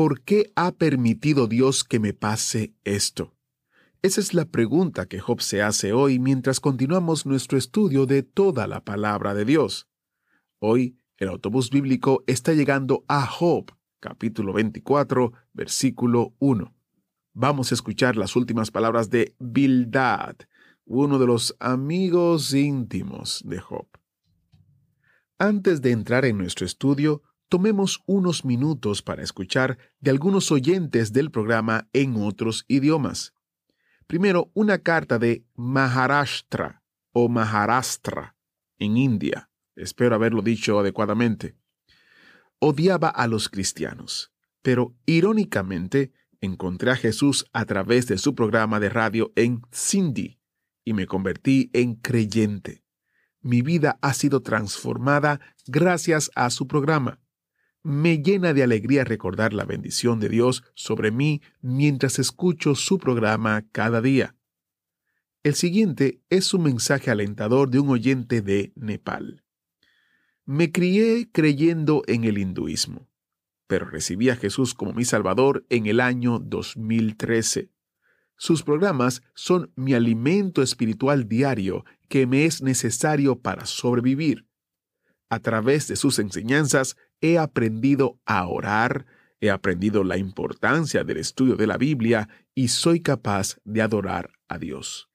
[0.00, 3.34] ¿Por qué ha permitido Dios que me pase esto?
[4.00, 8.66] Esa es la pregunta que Job se hace hoy mientras continuamos nuestro estudio de toda
[8.66, 9.90] la palabra de Dios.
[10.58, 16.74] Hoy, el autobús bíblico está llegando a Job, capítulo 24, versículo 1.
[17.34, 20.34] Vamos a escuchar las últimas palabras de Bildad,
[20.86, 23.86] uno de los amigos íntimos de Job.
[25.38, 31.32] Antes de entrar en nuestro estudio, tomemos unos minutos para escuchar de algunos oyentes del
[31.32, 33.34] programa en otros idiomas.
[34.06, 38.36] Primero, una carta de Maharashtra o Maharashtra
[38.78, 39.50] en India.
[39.74, 41.56] Espero haberlo dicho adecuadamente.
[42.60, 48.90] Odiaba a los cristianos, pero irónicamente encontré a Jesús a través de su programa de
[48.90, 50.38] radio en Sindhi
[50.84, 52.84] y me convertí en creyente.
[53.40, 57.18] Mi vida ha sido transformada gracias a su programa.
[57.82, 63.64] Me llena de alegría recordar la bendición de Dios sobre mí mientras escucho su programa
[63.72, 64.36] cada día.
[65.42, 69.44] El siguiente es un mensaje alentador de un oyente de Nepal.
[70.44, 73.08] Me crié creyendo en el hinduismo,
[73.66, 77.70] pero recibí a Jesús como mi Salvador en el año 2013.
[78.36, 84.46] Sus programas son mi alimento espiritual diario que me es necesario para sobrevivir.
[85.30, 89.06] A través de sus enseñanzas he aprendido a orar,
[89.40, 94.58] he aprendido la importancia del estudio de la Biblia y soy capaz de adorar a
[94.58, 95.08] Dios.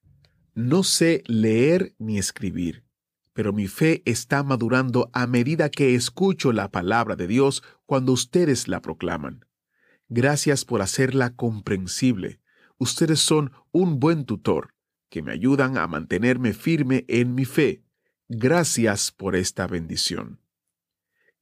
[0.53, 2.85] No sé leer ni escribir,
[3.33, 8.67] pero mi fe está madurando a medida que escucho la palabra de Dios cuando ustedes
[8.67, 9.45] la proclaman.
[10.07, 12.39] Gracias por hacerla comprensible
[12.77, 14.73] ustedes son un buen tutor,
[15.09, 17.83] que me ayudan a mantenerme firme en mi fe.
[18.27, 20.44] Gracias por esta bendición.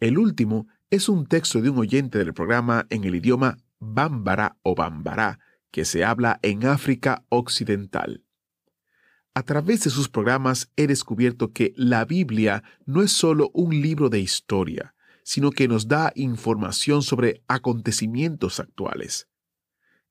[0.04, 4.76] El último es un texto de un oyente del programa en el idioma bámbara o
[4.76, 5.40] bambará,
[5.72, 8.22] que se habla en África Occidental.
[9.34, 14.10] A través de sus programas he descubierto que la Biblia no es solo un libro
[14.10, 14.94] de historia,
[15.24, 19.30] sino que nos da información sobre acontecimientos actuales.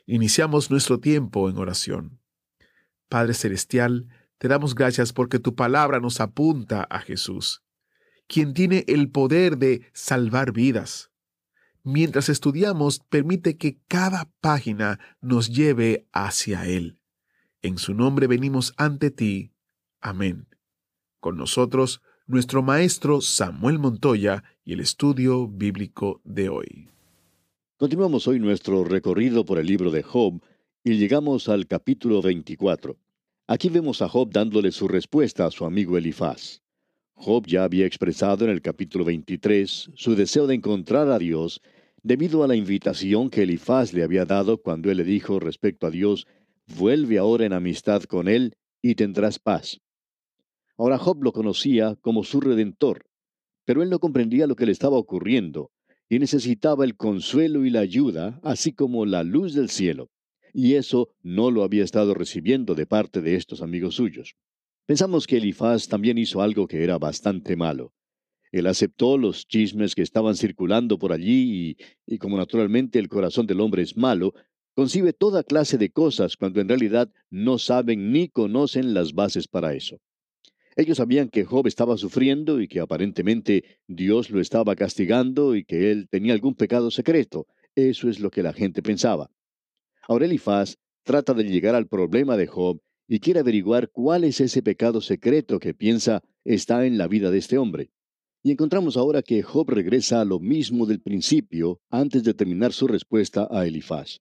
[0.07, 2.23] Iniciamos nuestro tiempo en oración.
[3.11, 4.09] Padre Celestial,
[4.39, 7.63] te damos gracias porque tu palabra nos apunta a Jesús,
[8.27, 11.11] quien tiene el poder de salvar vidas.
[11.91, 16.99] Mientras estudiamos, permite que cada página nos lleve hacia Él.
[17.63, 19.53] En su nombre venimos ante ti.
[20.03, 20.49] Amén.
[21.19, 26.91] Con nosotros, nuestro maestro Samuel Montoya y el estudio bíblico de hoy.
[27.79, 30.43] Continuamos hoy nuestro recorrido por el libro de Job
[30.85, 32.99] y llegamos al capítulo 24.
[33.47, 36.61] Aquí vemos a Job dándole su respuesta a su amigo Elifaz.
[37.15, 41.63] Job ya había expresado en el capítulo 23 su deseo de encontrar a Dios
[42.03, 45.91] debido a la invitación que Elifaz le había dado cuando él le dijo respecto a
[45.91, 46.27] Dios,
[46.77, 49.81] vuelve ahora en amistad con Él y tendrás paz.
[50.77, 53.05] Ahora Job lo conocía como su redentor,
[53.65, 55.71] pero él no comprendía lo que le estaba ocurriendo
[56.09, 60.11] y necesitaba el consuelo y la ayuda, así como la luz del cielo.
[60.55, 64.37] Y eso no lo había estado recibiendo de parte de estos amigos suyos.
[64.87, 67.93] Pensamos que Elifaz también hizo algo que era bastante malo.
[68.53, 73.47] Él aceptó los chismes que estaban circulando por allí y, y, como naturalmente el corazón
[73.47, 74.35] del hombre es malo,
[74.75, 79.75] concibe toda clase de cosas cuando en realidad no saben ni conocen las bases para
[79.75, 79.99] eso.
[80.77, 85.91] Ellos sabían que Job estaba sufriendo y que aparentemente Dios lo estaba castigando y que
[85.91, 87.49] él tenía algún pecado secreto.
[87.75, 89.29] Eso es lo que la gente pensaba.
[90.07, 94.63] Ahora Elifaz trata de llegar al problema de Job y quiere averiguar cuál es ese
[94.63, 97.91] pecado secreto que piensa está en la vida de este hombre.
[98.49, 102.87] Y encontramos ahora que Job regresa a lo mismo del principio antes de terminar su
[102.87, 104.21] respuesta a Elifaz.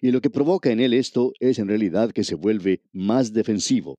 [0.00, 3.98] Y lo que provoca en él esto es en realidad que se vuelve más defensivo.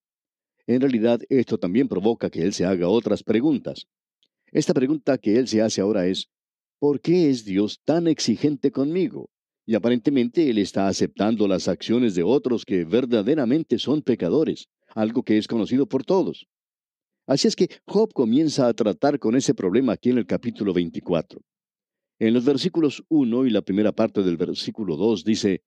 [0.66, 3.86] En realidad esto también provoca que él se haga otras preguntas.
[4.54, 6.30] Esta pregunta que él se hace ahora es,
[6.80, 9.30] ¿por qué es Dios tan exigente conmigo?
[9.66, 15.38] Y aparentemente él está aceptando las acciones de otros que verdaderamente son pecadores, algo que
[15.38, 16.48] es conocido por todos.
[17.28, 21.42] Así es que Job comienza a tratar con ese problema aquí en el capítulo 24.
[22.20, 25.64] En los versículos 1 y la primera parte del versículo 2 dice,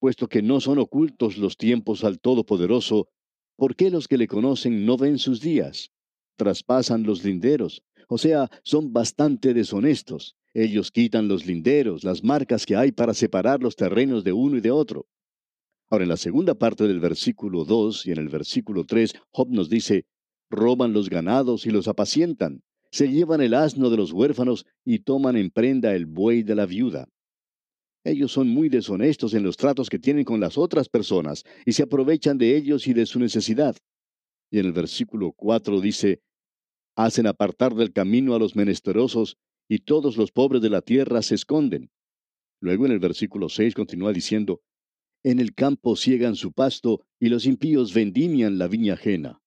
[0.00, 3.08] puesto que no son ocultos los tiempos al Todopoderoso,
[3.56, 5.90] ¿por qué los que le conocen no ven sus días?
[6.36, 10.36] Traspasan los linderos, o sea, son bastante deshonestos.
[10.52, 14.60] Ellos quitan los linderos, las marcas que hay para separar los terrenos de uno y
[14.60, 15.06] de otro.
[15.90, 19.68] Ahora, en la segunda parte del versículo 2 y en el versículo 3, Job nos
[19.68, 20.04] dice,
[20.50, 25.36] roban los ganados y los apacientan, se llevan el asno de los huérfanos y toman
[25.36, 27.08] en prenda el buey de la viuda.
[28.04, 31.82] Ellos son muy deshonestos en los tratos que tienen con las otras personas y se
[31.82, 33.76] aprovechan de ellos y de su necesidad.
[34.50, 36.22] Y en el versículo 4 dice,
[36.96, 39.36] hacen apartar del camino a los menesterosos
[39.68, 41.90] y todos los pobres de la tierra se esconden.
[42.60, 44.62] Luego en el versículo 6 continúa diciendo,
[45.22, 49.42] en el campo ciegan su pasto y los impíos vendimian la viña ajena.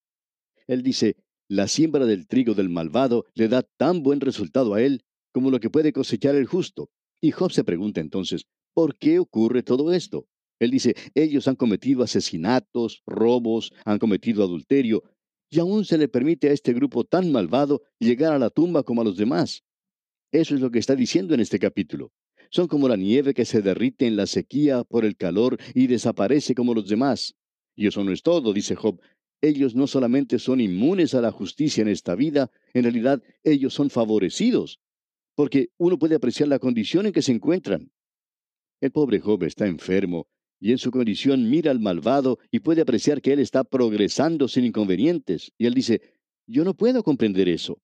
[0.68, 1.16] Él dice,
[1.48, 5.04] la siembra del trigo del malvado le da tan buen resultado a él
[5.34, 6.90] como lo que puede cosechar el justo.
[7.22, 10.28] Y Job se pregunta entonces, ¿por qué ocurre todo esto?
[10.60, 15.04] Él dice, ellos han cometido asesinatos, robos, han cometido adulterio,
[15.50, 19.02] y aún se le permite a este grupo tan malvado llegar a la tumba como
[19.02, 19.63] a los demás.
[20.31, 22.13] Eso es lo que está diciendo en este capítulo.
[22.52, 26.56] Son como la nieve que se derrite en la sequía por el calor y desaparece
[26.56, 27.36] como los demás.
[27.75, 29.02] Y eso no es todo, dice Job.
[29.41, 33.89] Ellos no solamente son inmunes a la justicia en esta vida, en realidad ellos son
[33.89, 34.79] favorecidos
[35.35, 37.91] porque uno puede apreciar la condición en que se encuentran.
[38.79, 40.27] El pobre Job está enfermo
[40.59, 44.65] y en su condición mira al malvado y puede apreciar que él está progresando sin
[44.65, 45.51] inconvenientes.
[45.57, 46.01] Y él dice,
[46.45, 47.81] yo no puedo comprender eso.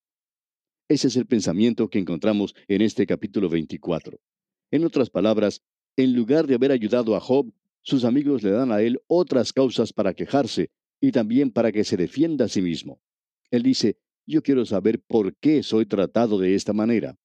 [0.88, 4.20] Ese es el pensamiento que encontramos en este capítulo 24.
[4.72, 5.64] En otras palabras,
[5.96, 7.52] en lugar de haber ayudado a Job,
[7.82, 10.70] sus amigos le dan a él otras causas para quejarse
[11.00, 13.02] y también para que se defienda a sí mismo.
[13.52, 17.18] Él dice, yo quiero saber por qué soy tratado de esta manera.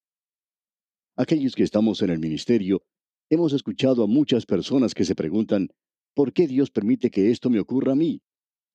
[1.15, 2.83] Aquellos que estamos en el ministerio,
[3.29, 5.69] hemos escuchado a muchas personas que se preguntan,
[6.13, 8.21] ¿por qué Dios permite que esto me ocurra a mí?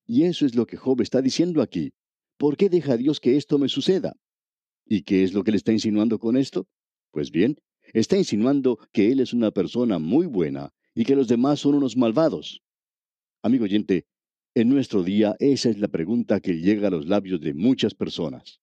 [0.07, 1.93] Y eso es lo que Job está diciendo aquí.
[2.37, 4.15] ¿Por qué deja Dios que esto me suceda?
[4.87, 6.69] ¿Y qué es lo que le está insinuando con esto?
[7.11, 7.59] Pues bien,
[7.93, 11.97] está insinuando que Él es una persona muy buena y que los demás son unos
[11.97, 12.63] malvados.
[13.43, 14.07] Amigo oyente,
[14.61, 18.61] en nuestro día esa es la pregunta que llega a los labios de muchas personas.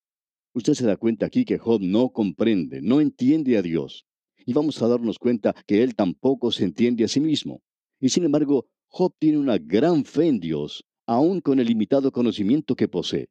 [0.54, 4.06] Usted se da cuenta aquí que Job no comprende, no entiende a Dios.
[4.46, 7.62] Y vamos a darnos cuenta que él tampoco se entiende a sí mismo.
[8.00, 12.76] Y sin embargo, Job tiene una gran fe en Dios, aun con el limitado conocimiento
[12.76, 13.30] que posee.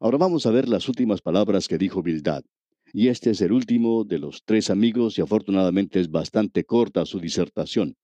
[0.00, 2.44] Ahora vamos a ver las últimas palabras que dijo Bildad.
[2.92, 7.20] Y este es el último de los tres amigos y afortunadamente es bastante corta su
[7.20, 7.96] disertación.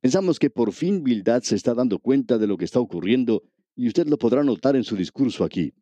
[0.00, 3.42] Pensamos que por fin Bildad se está dando cuenta de lo que está ocurriendo
[3.76, 5.74] y usted lo podrá notar en su discurso aquí.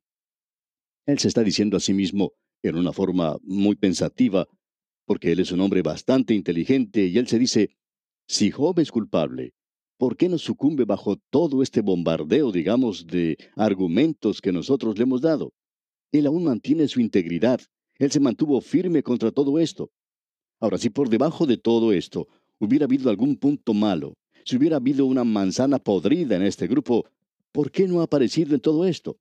[1.06, 2.32] Él se está diciendo a sí mismo
[2.62, 4.48] en una forma muy pensativa,
[5.06, 7.70] porque él es un hombre bastante inteligente, y él se dice,
[8.26, 9.54] si Job es culpable,
[9.96, 15.22] ¿por qué no sucumbe bajo todo este bombardeo, digamos, de argumentos que nosotros le hemos
[15.22, 15.54] dado?
[16.12, 17.60] Él aún mantiene su integridad,
[17.98, 19.90] él se mantuvo firme contra todo esto.
[20.60, 25.06] Ahora, si por debajo de todo esto hubiera habido algún punto malo, si hubiera habido
[25.06, 27.04] una manzana podrida en este grupo,
[27.52, 29.18] ¿por qué no ha aparecido en todo esto?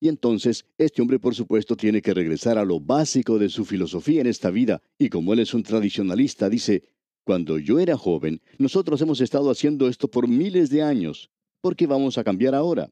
[0.00, 4.22] Y entonces, este hombre por supuesto tiene que regresar a lo básico de su filosofía
[4.22, 6.84] en esta vida, y como él es un tradicionalista, dice,
[7.24, 11.30] Cuando yo era joven, nosotros hemos estado haciendo esto por miles de años.
[11.60, 12.90] ¿Por qué vamos a cambiar ahora?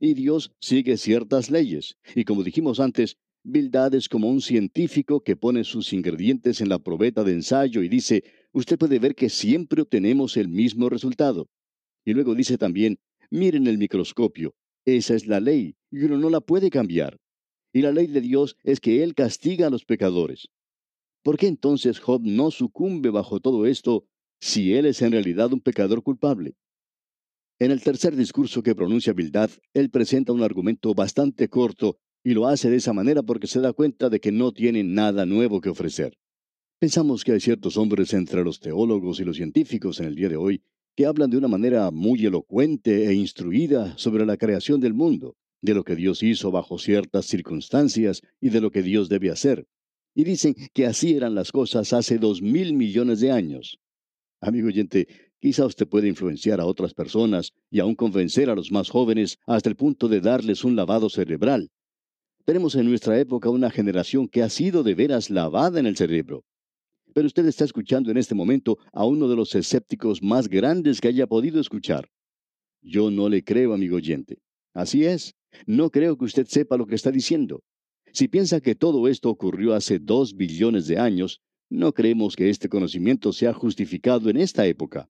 [0.00, 1.96] Y Dios sigue ciertas leyes.
[2.16, 6.78] Y como dijimos antes, Bildad es como un científico que pone sus ingredientes en la
[6.78, 11.48] probeta de ensayo y dice, usted puede ver que siempre obtenemos el mismo resultado.
[12.06, 12.98] Y luego dice también,
[13.30, 14.54] miren el microscopio,
[14.86, 17.18] esa es la ley, y uno no la puede cambiar.
[17.72, 20.48] Y la ley de Dios es que Él castiga a los pecadores.
[21.24, 24.06] ¿Por qué entonces Job no sucumbe bajo todo esto
[24.40, 26.54] si él es en realidad un pecador culpable?
[27.58, 32.46] En el tercer discurso que pronuncia Bildad, él presenta un argumento bastante corto y lo
[32.46, 35.70] hace de esa manera porque se da cuenta de que no tiene nada nuevo que
[35.70, 36.18] ofrecer.
[36.84, 40.36] Pensamos que hay ciertos hombres entre los teólogos y los científicos en el día de
[40.36, 40.60] hoy
[40.94, 45.72] que hablan de una manera muy elocuente e instruida sobre la creación del mundo, de
[45.72, 49.66] lo que Dios hizo bajo ciertas circunstancias y de lo que Dios debe hacer
[50.14, 53.78] y dicen que así eran las cosas hace dos mil millones de años.
[54.42, 55.08] Amigo oyente,
[55.40, 59.70] quizá usted puede influenciar a otras personas y aún convencer a los más jóvenes hasta
[59.70, 61.70] el punto de darles un lavado cerebral.
[62.44, 66.44] Tenemos en nuestra época una generación que ha sido de veras lavada en el cerebro.
[67.14, 71.08] Pero usted está escuchando en este momento a uno de los escépticos más grandes que
[71.08, 72.10] haya podido escuchar.
[72.82, 74.38] Yo no le creo, amigo oyente.
[74.74, 75.34] Así es,
[75.66, 77.62] no creo que usted sepa lo que está diciendo.
[78.12, 81.40] Si piensa que todo esto ocurrió hace dos billones de años,
[81.70, 85.08] no creemos que este conocimiento sea justificado en esta época.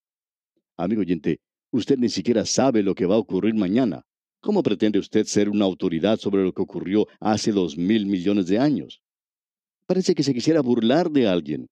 [0.77, 1.41] Amigo oyente,
[1.73, 4.03] usted ni siquiera sabe lo que va a ocurrir mañana.
[4.41, 8.59] ¿Cómo pretende usted ser una autoridad sobre lo que ocurrió hace dos mil millones de
[8.59, 9.01] años?
[9.87, 11.67] Parece que se quisiera burlar de alguien.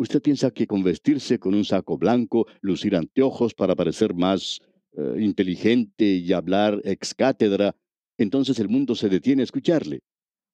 [0.00, 4.60] Usted piensa que con vestirse con un saco blanco, lucir anteojos para parecer más
[4.92, 7.76] eh, inteligente y hablar ex cátedra,
[8.16, 10.00] entonces el mundo se detiene a escucharle.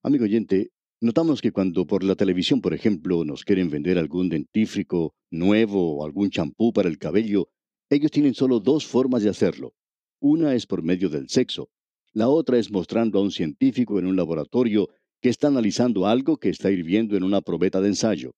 [0.02, 5.14] Amigo oyente, notamos que cuando por la televisión, por ejemplo, nos quieren vender algún dentífrico
[5.30, 7.48] nuevo o algún champú para el cabello,
[7.88, 9.74] ellos tienen solo dos formas de hacerlo.
[10.18, 11.70] Una es por medio del sexo.
[12.12, 14.88] La otra es mostrando a un científico en un laboratorio
[15.22, 18.34] que está analizando algo que está hirviendo en una probeta de ensayo.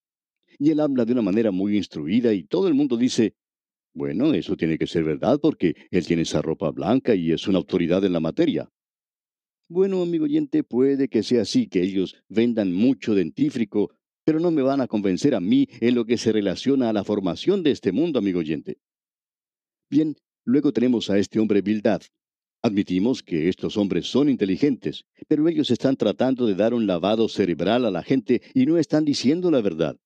[0.59, 3.33] Y él habla de una manera muy instruida y todo el mundo dice,
[3.93, 7.57] bueno, eso tiene que ser verdad porque él tiene esa ropa blanca y es una
[7.57, 8.69] autoridad en la materia.
[9.69, 13.91] Bueno, amigo oyente, puede que sea así, que ellos vendan mucho dentífrico,
[14.25, 17.03] pero no me van a convencer a mí en lo que se relaciona a la
[17.03, 18.79] formación de este mundo, amigo oyente.
[19.89, 22.01] Bien, luego tenemos a este hombre Bildad.
[22.61, 27.85] Admitimos que estos hombres son inteligentes, pero ellos están tratando de dar un lavado cerebral
[27.85, 29.97] a la gente y no están diciendo la verdad.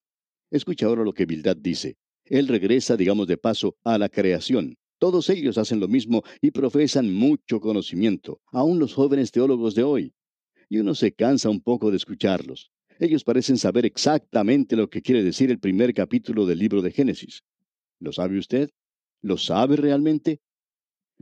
[0.53, 1.97] Escucha ahora lo que Bildad dice.
[2.25, 4.77] Él regresa, digamos de paso, a la creación.
[4.99, 10.13] Todos ellos hacen lo mismo y profesan mucho conocimiento, aún los jóvenes teólogos de hoy.
[10.69, 12.69] Y uno se cansa un poco de escucharlos.
[12.99, 17.41] Ellos parecen saber exactamente lo que quiere decir el primer capítulo del libro de Génesis.
[17.99, 18.69] ¿Lo sabe usted?
[19.23, 20.39] ¿Lo sabe realmente?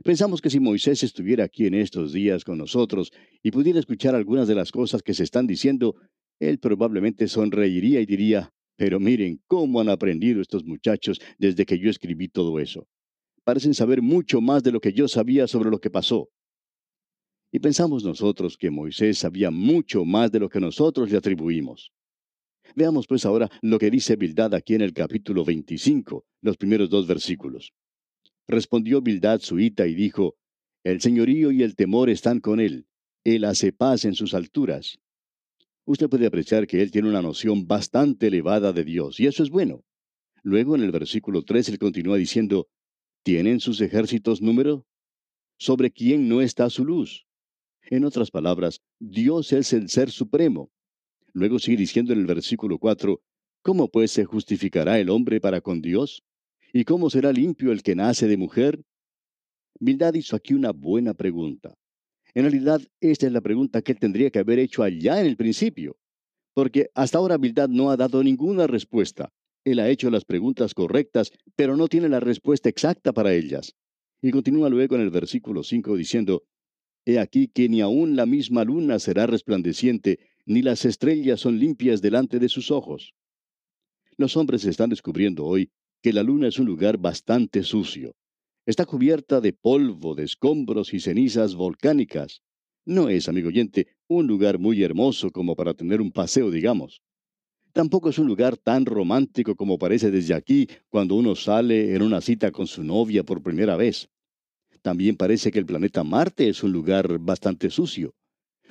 [0.04, 3.10] Pensamos que si Moisés estuviera aquí en estos días con nosotros
[3.42, 5.94] y pudiera escuchar algunas de las cosas que se están diciendo,
[6.38, 11.90] él probablemente sonreiría y diría, pero miren cómo han aprendido estos muchachos desde que yo
[11.90, 12.86] escribí todo eso
[13.44, 16.30] parecen saber mucho más de lo que yo sabía sobre lo que pasó.
[17.52, 21.92] Y pensamos nosotros que Moisés sabía mucho más de lo que nosotros le atribuimos.
[22.74, 27.06] Veamos pues ahora lo que dice Bildad aquí en el capítulo 25, los primeros dos
[27.06, 27.72] versículos.
[28.48, 30.36] Respondió Bildad su hita y dijo,
[30.82, 32.86] El señorío y el temor están con él,
[33.24, 34.98] él hace paz en sus alturas.
[35.84, 39.50] Usted puede apreciar que él tiene una noción bastante elevada de Dios, y eso es
[39.50, 39.84] bueno.
[40.42, 42.68] Luego en el versículo 3 él continúa diciendo,
[43.24, 44.84] ¿Tienen sus ejércitos número?
[45.58, 47.26] ¿Sobre quién no está su luz?
[47.82, 50.70] En otras palabras, Dios es el Ser Supremo.
[51.32, 53.20] Luego sigue diciendo en el versículo 4,
[53.62, 56.24] ¿cómo pues se justificará el hombre para con Dios?
[56.72, 58.82] ¿Y cómo será limpio el que nace de mujer?
[59.78, 61.74] Bildad hizo aquí una buena pregunta.
[62.34, 65.36] En realidad, esta es la pregunta que él tendría que haber hecho allá en el
[65.36, 65.96] principio,
[66.54, 69.32] porque hasta ahora Bildad no ha dado ninguna respuesta.
[69.64, 73.74] Él ha hecho las preguntas correctas, pero no tiene la respuesta exacta para ellas.
[74.22, 76.44] Y continúa luego en el versículo 5 diciendo,
[77.04, 82.00] He aquí que ni aun la misma luna será resplandeciente, ni las estrellas son limpias
[82.00, 83.14] delante de sus ojos.
[84.16, 85.70] Los hombres están descubriendo hoy
[86.02, 88.14] que la luna es un lugar bastante sucio.
[88.64, 92.42] Está cubierta de polvo, de escombros y cenizas volcánicas.
[92.84, 97.02] No es, amigo oyente, un lugar muy hermoso como para tener un paseo, digamos.
[97.72, 102.20] Tampoco es un lugar tan romántico como parece desde aquí cuando uno sale en una
[102.20, 104.08] cita con su novia por primera vez.
[104.80, 108.14] También parece que el planeta Marte es un lugar bastante sucio.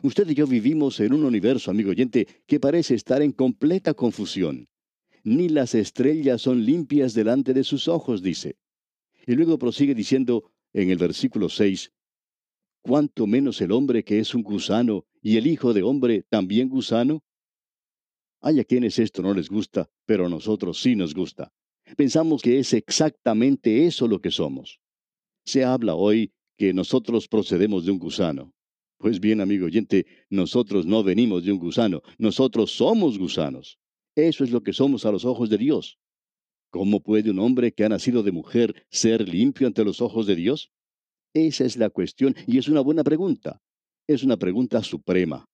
[0.04, 4.70] Usted y yo vivimos en un universo, amigo oyente, que parece estar en completa confusión.
[5.24, 8.56] ni las estrellas son limpias delante de sus ojos, dice.
[9.32, 11.94] Y luego prosigue diciendo en el versículo 6,
[12.82, 17.24] ¿cuánto menos el hombre que es un gusano y el hijo de hombre también gusano?
[18.42, 21.54] Hay a quienes esto no les gusta, pero a nosotros sí nos gusta.
[21.96, 24.82] Pensamos que es exactamente eso lo que somos.
[25.46, 28.54] Se habla hoy que nosotros procedemos de un gusano.
[28.98, 33.80] Pues bien, amigo oyente, nosotros no venimos de un gusano, nosotros somos gusanos.
[34.14, 36.01] Eso es lo que somos a los ojos de Dios.
[36.72, 40.38] ¿Cómo puede un hombre que ha nacido de mujer ser limpio ante los ojos de
[40.38, 40.72] Dios?
[41.34, 43.62] Esa es la cuestión y es una buena pregunta.
[44.08, 45.50] Es una pregunta suprema.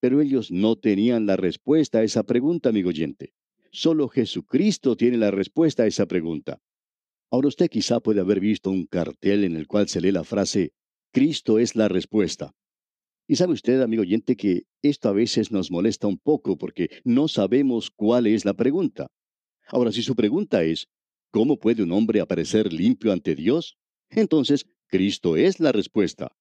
[0.00, 3.32] Pero ellos no tenían la respuesta a esa pregunta, amigo oyente.
[3.70, 6.60] Solo Jesucristo tiene la respuesta a esa pregunta.
[7.30, 10.72] Ahora usted quizá puede haber visto un cartel en el cual se lee la frase,
[11.12, 12.52] Cristo es la respuesta.
[13.28, 17.28] Y sabe usted, amigo oyente, que esto a veces nos molesta un poco porque no
[17.28, 19.06] sabemos cuál es la pregunta.
[19.70, 20.88] Ahora, si su pregunta es,
[21.30, 23.76] ¿cómo puede un hombre aparecer limpio ante Dios?
[24.10, 26.34] Entonces, Cristo es la respuesta.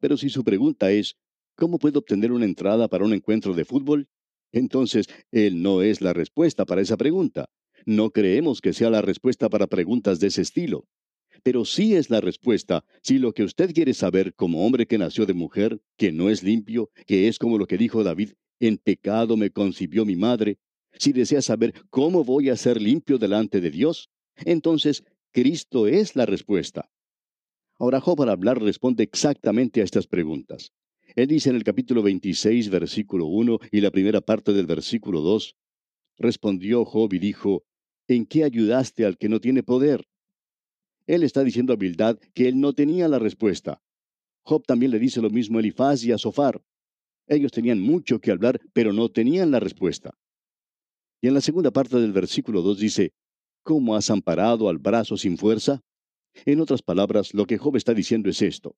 [0.00, 1.16] Pero si su pregunta es,
[1.56, 4.08] ¿cómo puedo obtener una entrada para un encuentro de fútbol?
[4.52, 7.48] Entonces, Él no es la respuesta para esa pregunta.
[7.86, 10.86] No creemos que sea la respuesta para preguntas de ese estilo.
[11.42, 15.26] Pero sí es la respuesta si lo que usted quiere saber como hombre que nació
[15.26, 19.36] de mujer, que no es limpio, que es como lo que dijo David, en pecado
[19.36, 20.58] me concibió mi madre,
[20.98, 26.26] si desea saber cómo voy a ser limpio delante de Dios, entonces Cristo es la
[26.26, 26.90] respuesta.
[27.78, 30.72] Ahora Job al hablar responde exactamente a estas preguntas.
[31.16, 35.56] Él dice en el capítulo 26, versículo 1 y la primera parte del versículo 2,
[36.16, 37.64] Respondió Job y dijo,
[38.06, 40.06] ¿En qué ayudaste al que no tiene poder?
[41.06, 43.82] Él está diciendo a Bildad que él no tenía la respuesta.
[44.42, 46.62] Job también le dice lo mismo a Elifaz y a Sofar.
[47.26, 50.14] Ellos tenían mucho que hablar, pero no tenían la respuesta.
[51.24, 53.14] Y en la segunda parte del versículo 2 dice,
[53.62, 55.80] ¿Cómo has amparado al brazo sin fuerza?
[56.44, 58.76] En otras palabras, lo que Job está diciendo es esto.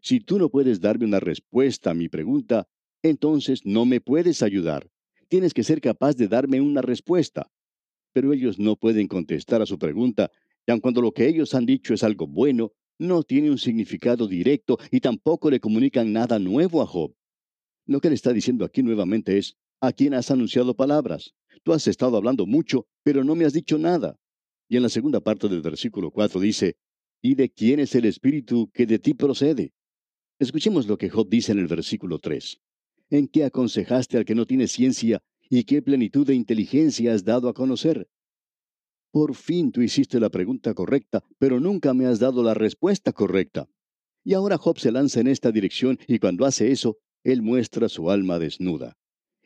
[0.00, 2.68] Si tú no puedes darme una respuesta a mi pregunta,
[3.02, 4.88] entonces no me puedes ayudar.
[5.26, 7.50] Tienes que ser capaz de darme una respuesta.
[8.12, 10.30] Pero ellos no pueden contestar a su pregunta,
[10.68, 14.28] y aun cuando lo que ellos han dicho es algo bueno, no tiene un significado
[14.28, 17.12] directo y tampoco le comunican nada nuevo a Job.
[17.86, 21.34] Lo que él está diciendo aquí nuevamente es, ¿a quién has anunciado palabras?
[21.62, 24.18] Tú has estado hablando mucho, pero no me has dicho nada.
[24.68, 26.76] Y en la segunda parte del versículo 4 dice,
[27.22, 29.72] ¿y de quién es el espíritu que de ti procede?
[30.38, 32.60] Escuchemos lo que Job dice en el versículo 3.
[33.10, 37.48] ¿En qué aconsejaste al que no tiene ciencia y qué plenitud de inteligencia has dado
[37.48, 38.08] a conocer?
[39.10, 43.66] Por fin tú hiciste la pregunta correcta, pero nunca me has dado la respuesta correcta.
[44.22, 48.10] Y ahora Job se lanza en esta dirección y cuando hace eso, él muestra su
[48.10, 48.97] alma desnuda.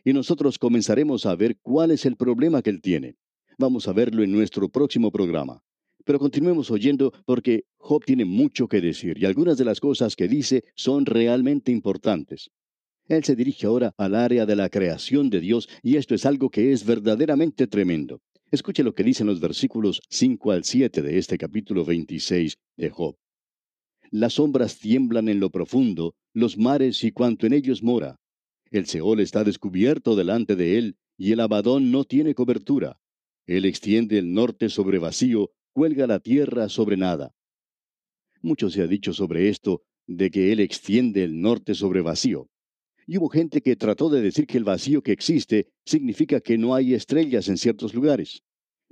[0.05, 3.17] Y nosotros comenzaremos a ver cuál es el problema que él tiene.
[3.59, 5.63] Vamos a verlo en nuestro próximo programa.
[6.05, 10.27] Pero continuemos oyendo porque Job tiene mucho que decir y algunas de las cosas que
[10.27, 12.51] dice son realmente importantes.
[13.07, 16.51] Él se dirige ahora al área de la creación de Dios y esto es algo
[16.51, 18.21] que es verdaderamente tremendo.
[18.51, 23.17] Escuche lo que dicen los versículos 5 al 7 de este capítulo 26 de Job.
[24.11, 28.19] Las sombras tiemblan en lo profundo, los mares y cuanto en ellos mora.
[28.73, 32.99] El Seol está descubierto delante de él, y el Abadón no tiene cobertura.
[33.47, 37.35] Él extiende el norte sobre vacío, cuelga la tierra sobre nada.
[38.41, 42.49] Mucho se ha dicho sobre esto, de que Él extiende el norte sobre vacío.
[43.07, 46.75] Y hubo gente que trató de decir que el vacío que existe significa que no
[46.75, 48.43] hay estrellas en ciertos lugares.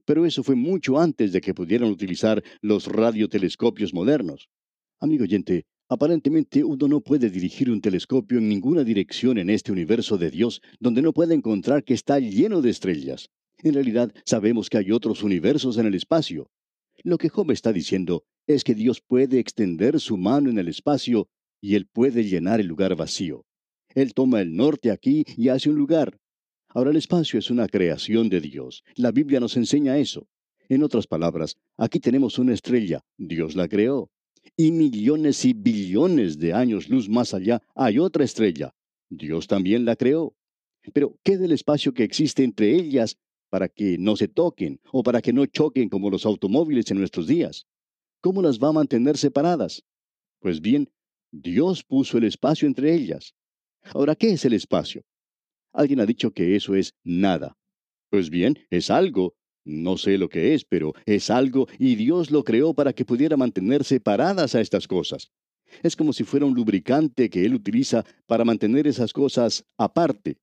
[0.05, 4.51] Pero eso fue mucho antes de que pudieran utilizar los radiotelescopios modernos.
[4.99, 10.17] Amigo oyente, aparentemente uno no puede dirigir un telescopio en ninguna dirección en este universo
[10.17, 13.29] de Dios donde no pueda encontrar que está lleno de estrellas.
[13.59, 16.49] En realidad sabemos que hay otros universos en el espacio,
[17.03, 21.29] lo que Job está diciendo es que Dios puede extender su mano en el espacio
[21.61, 23.47] y Él puede llenar el lugar vacío.
[23.95, 26.19] Él toma el norte aquí y hace un lugar.
[26.69, 28.85] Ahora el espacio es una creación de Dios.
[28.97, 30.29] La Biblia nos enseña eso.
[30.69, 34.11] En otras palabras, aquí tenemos una estrella, Dios la creó.
[34.57, 38.75] Y millones y billones de años luz más allá hay otra estrella,
[39.09, 40.35] Dios también la creó.
[40.95, 43.19] Pero, ¿qué del espacio que existe entre ellas
[43.51, 47.27] para que no se toquen o para que no choquen como los automóviles en nuestros
[47.27, 47.67] días.
[48.23, 49.83] ¿Cómo las va a mantener separadas?
[50.41, 50.91] Pues bien,
[51.33, 53.35] Dios puso el espacio entre ellas.
[53.83, 55.03] Ahora, ¿qué es el espacio?
[55.73, 57.57] Alguien ha dicho que eso es nada.
[58.09, 59.35] Pues bien, es algo.
[59.65, 63.37] No sé lo que es, pero es algo y Dios lo creó para que pudiera
[63.37, 65.31] mantener separadas a estas cosas.
[65.83, 70.39] Es como si fuera un lubricante que Él utiliza para mantener esas cosas aparte.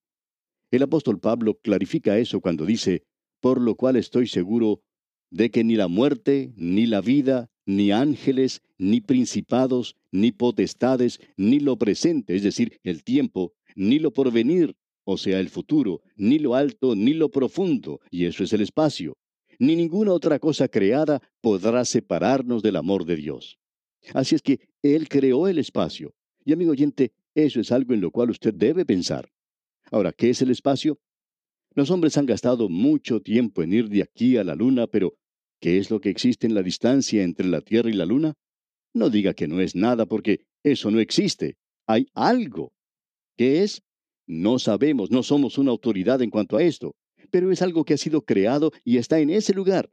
[0.72, 3.04] El apóstol Pablo clarifica eso cuando dice,
[3.42, 4.82] por lo cual estoy seguro
[5.30, 11.60] de que ni la muerte, ni la vida, ni ángeles, ni principados, ni potestades, ni
[11.60, 14.76] lo presente, es decir, el tiempo, ni lo porvenir,
[15.10, 19.16] o sea, el futuro, ni lo alto, ni lo profundo, y eso es el espacio,
[19.58, 23.58] ni ninguna otra cosa creada podrá separarnos del amor de Dios.
[24.14, 26.14] Así es que Él creó el espacio.
[26.44, 29.32] Y amigo oyente, eso es algo en lo cual usted debe pensar.
[29.92, 31.00] Ahora, ¿qué es el espacio?
[31.74, 35.14] Los hombres han gastado mucho tiempo en ir de aquí a la luna, pero
[35.62, 38.34] ¿qué es lo que existe en la distancia entre la Tierra y la luna?
[38.94, 41.56] No diga que no es nada, porque eso no existe.
[41.88, 42.74] Hay algo.
[43.38, 43.82] ¿Qué es?
[44.28, 46.96] No sabemos, no somos una autoridad en cuanto a esto,
[47.32, 49.90] pero es algo que ha sido creado y está en ese lugar.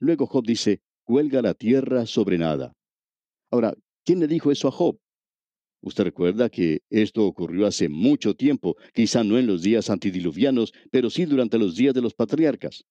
[0.00, 2.72] Luego Job dice, cuelga la tierra sobre nada.
[3.50, 4.98] Ahora, ¿quién le dijo eso a Job?
[5.80, 11.08] Usted recuerda que esto ocurrió hace mucho tiempo, quizá no en los días antidiluvianos, pero
[11.08, 12.84] sí durante los días de los patriarcas.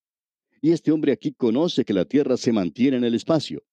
[0.61, 3.63] Y este hombre aquí conoce que la Tierra se mantiene en el espacio.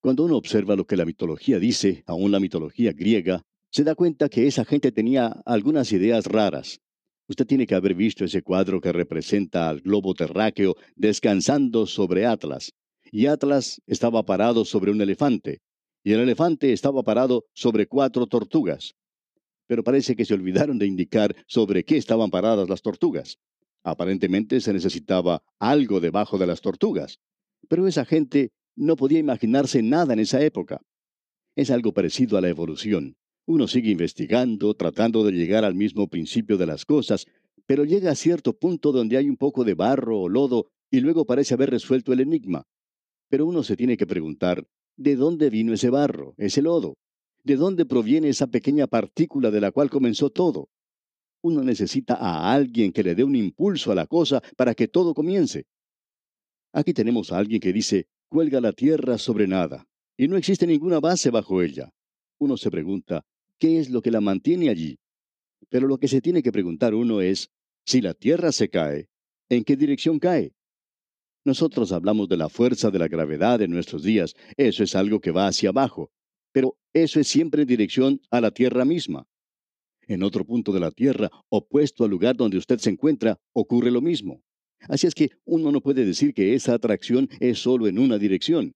[0.00, 4.28] Cuando uno observa lo que la mitología dice, aún la mitología griega, se da cuenta
[4.28, 6.80] que esa gente tenía algunas ideas raras.
[7.28, 12.72] Usted tiene que haber visto ese cuadro que representa al globo terráqueo descansando sobre Atlas.
[13.12, 15.60] Y Atlas estaba parado sobre un elefante
[16.02, 18.94] y el elefante estaba parado sobre cuatro tortugas.
[19.66, 23.38] Pero parece que se olvidaron de indicar sobre qué estaban paradas las tortugas.
[23.84, 27.18] Aparentemente se necesitaba algo debajo de las tortugas.
[27.68, 30.80] Pero esa gente no podía imaginarse nada en esa época.
[31.54, 33.16] Es algo parecido a la evolución.
[33.50, 37.26] Uno sigue investigando, tratando de llegar al mismo principio de las cosas,
[37.66, 41.24] pero llega a cierto punto donde hay un poco de barro o lodo y luego
[41.24, 42.68] parece haber resuelto el enigma.
[43.28, 46.96] Pero uno se tiene que preguntar, ¿De dónde vino ese barro, ese lodo?
[47.42, 50.68] ¿De dónde proviene esa pequeña partícula de la cual comenzó todo?
[51.42, 55.12] Uno necesita a alguien que le dé un impulso a la cosa para que todo
[55.12, 55.64] comience.
[56.72, 61.00] Aquí tenemos a alguien que dice, cuelga la tierra sobre nada, y no existe ninguna
[61.00, 61.90] base bajo ella.
[62.38, 63.24] Uno se pregunta,
[63.60, 64.98] ¿qué es lo que la mantiene allí?
[65.68, 67.50] Pero lo que se tiene que preguntar uno es,
[67.84, 69.08] si la tierra se cae,
[69.48, 70.52] ¿en qué dirección cae?
[71.44, 74.34] Nosotros hablamos de la fuerza de la gravedad en nuestros días.
[74.56, 76.10] Eso es algo que va hacia abajo.
[76.52, 79.26] Pero eso es siempre en dirección a la Tierra misma.
[80.08, 84.00] En otro punto de la Tierra, opuesto al lugar donde usted se encuentra, ocurre lo
[84.00, 84.42] mismo.
[84.88, 88.72] Así es que uno no puede decir que esa atracción es solo en una dirección.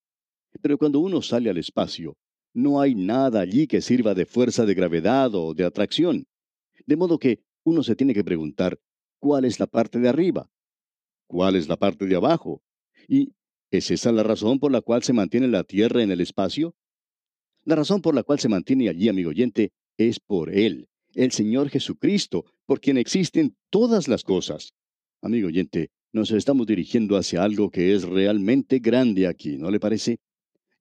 [0.62, 2.16] Pero cuando uno sale al espacio,
[2.54, 6.26] no hay nada allí que sirva de fuerza de gravedad o de atracción.
[6.86, 8.78] De modo que uno se tiene que preguntar,
[9.18, 10.48] ¿cuál es la parte de arriba?
[11.26, 12.62] ¿Cuál es la parte de abajo?
[13.08, 13.32] ¿Y
[13.70, 16.74] es esa la razón por la cual se mantiene la Tierra en el espacio?
[17.64, 21.70] La razón por la cual se mantiene allí, amigo oyente, es por Él, el Señor
[21.70, 24.74] Jesucristo, por quien existen todas las cosas.
[25.22, 30.18] Amigo oyente, nos estamos dirigiendo hacia algo que es realmente grande aquí, ¿no le parece?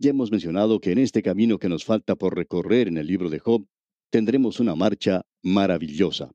[0.04, 3.30] Ya hemos mencionado que en este camino que nos falta por recorrer en el libro
[3.30, 3.66] de Job,
[4.10, 6.30] tendremos una marcha maravillosa.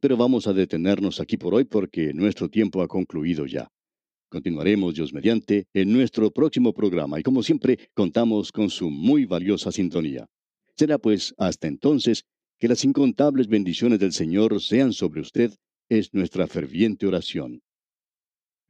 [0.00, 3.68] Pero vamos a detenernos aquí por hoy porque nuestro tiempo ha concluido ya.
[4.30, 9.70] Continuaremos, Dios mediante, en nuestro próximo programa y como siempre contamos con su muy valiosa
[9.70, 10.26] sintonía.
[10.74, 12.24] Será pues hasta entonces
[12.58, 15.52] que las incontables bendiciones del Señor sean sobre usted,
[15.90, 17.60] es nuestra ferviente oración.